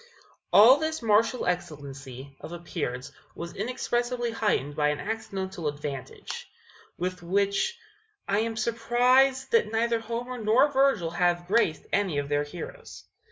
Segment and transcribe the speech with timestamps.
[0.51, 6.49] All this martial excellency of appearance was inexpressibly heightened by an accidental advantage,
[6.97, 7.77] with which
[8.27, 13.03] I am surprised that neither Homer nor Virgil have graced any of their heroes.